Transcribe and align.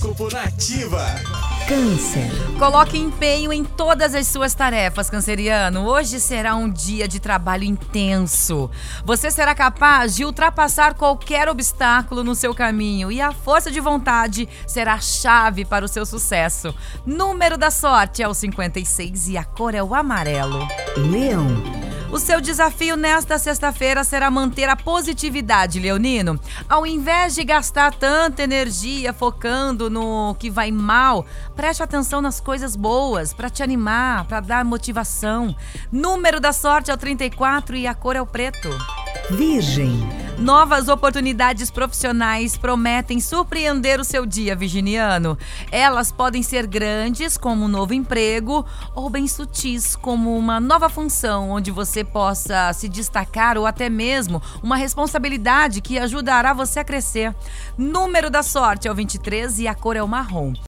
Horóscopo 0.00 0.32
Nativa. 0.32 1.04
Câncer. 1.68 2.30
Coloque 2.58 2.96
empenho 2.98 3.52
em 3.52 3.62
todas 3.62 4.14
as 4.14 4.26
suas 4.26 4.54
tarefas, 4.54 5.10
canceriano. 5.10 5.86
Hoje 5.86 6.18
será 6.18 6.56
um 6.56 6.70
dia 6.70 7.06
de 7.06 7.20
trabalho 7.20 7.64
intenso. 7.64 8.70
Você 9.04 9.30
será 9.30 9.54
capaz 9.54 10.16
de 10.16 10.24
ultrapassar 10.24 10.94
qualquer 10.94 11.48
obstáculo 11.48 12.24
no 12.24 12.34
seu 12.34 12.54
caminho 12.54 13.12
e 13.12 13.20
a 13.20 13.32
força 13.32 13.70
de 13.70 13.78
vontade 13.78 14.48
será 14.66 14.94
a 14.94 15.00
chave 15.00 15.64
para 15.66 15.84
o 15.84 15.88
seu 15.88 16.06
sucesso. 16.06 16.74
Número 17.04 17.58
da 17.58 17.70
sorte 17.70 18.22
é 18.22 18.28
o 18.28 18.34
56 18.34 19.28
e 19.28 19.36
a 19.36 19.44
cor 19.44 19.74
é 19.74 19.82
o 19.82 19.94
amarelo. 19.94 20.66
Leão. 20.96 21.79
Seu 22.20 22.38
desafio 22.38 22.96
nesta 22.96 23.38
sexta-feira 23.38 24.04
será 24.04 24.30
manter 24.30 24.68
a 24.68 24.76
positividade, 24.76 25.80
Leonino. 25.80 26.38
Ao 26.68 26.86
invés 26.86 27.34
de 27.34 27.42
gastar 27.42 27.94
tanta 27.94 28.42
energia 28.42 29.12
focando 29.12 29.88
no 29.88 30.36
que 30.38 30.50
vai 30.50 30.70
mal, 30.70 31.24
preste 31.56 31.82
atenção 31.82 32.20
nas 32.20 32.38
coisas 32.38 32.76
boas 32.76 33.32
para 33.32 33.48
te 33.48 33.62
animar, 33.62 34.26
para 34.26 34.40
dar 34.40 34.64
motivação. 34.66 35.56
Número 35.90 36.38
da 36.38 36.52
sorte 36.52 36.90
é 36.90 36.94
o 36.94 36.98
34 36.98 37.74
e 37.74 37.86
a 37.86 37.94
cor 37.94 38.14
é 38.14 38.20
o 38.20 38.26
preto. 38.26 38.68
Virgem. 39.30 40.19
Novas 40.40 40.88
oportunidades 40.88 41.70
profissionais 41.70 42.56
prometem 42.56 43.20
surpreender 43.20 44.00
o 44.00 44.04
seu 44.04 44.24
dia, 44.24 44.56
virginiano. 44.56 45.36
Elas 45.70 46.10
podem 46.10 46.42
ser 46.42 46.66
grandes, 46.66 47.36
como 47.36 47.66
um 47.66 47.68
novo 47.68 47.92
emprego, 47.92 48.64
ou 48.94 49.10
bem 49.10 49.28
sutis, 49.28 49.94
como 49.94 50.34
uma 50.34 50.58
nova 50.58 50.88
função 50.88 51.50
onde 51.50 51.70
você 51.70 52.02
possa 52.02 52.72
se 52.72 52.88
destacar 52.88 53.58
ou 53.58 53.66
até 53.66 53.90
mesmo 53.90 54.42
uma 54.62 54.76
responsabilidade 54.76 55.82
que 55.82 55.98
ajudará 55.98 56.54
você 56.54 56.80
a 56.80 56.84
crescer. 56.84 57.34
Número 57.76 58.30
da 58.30 58.42
sorte 58.42 58.88
é 58.88 58.90
o 58.90 58.94
23 58.94 59.58
e 59.58 59.68
a 59.68 59.74
cor 59.74 59.94
é 59.94 60.02
o 60.02 60.08
marrom. 60.08 60.54